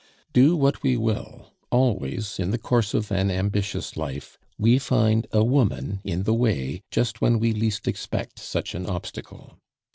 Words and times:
Do 0.33 0.55
what 0.57 0.81
we 0.81 0.97
will, 0.97 1.53
always, 1.69 2.39
in 2.39 2.49
the 2.49 2.57
course 2.57 2.95
of 2.95 3.11
an 3.11 3.29
ambitious 3.29 3.95
life, 3.95 4.39
we 4.57 4.79
find 4.79 5.27
a 5.31 5.43
woman 5.43 5.99
in 6.03 6.23
the 6.23 6.33
way 6.33 6.81
just 6.89 7.21
when 7.21 7.37
we 7.37 7.53
least 7.53 7.87
expect 7.87 8.39
such 8.39 8.73
an 8.73 8.87
obstacle. 8.87 9.59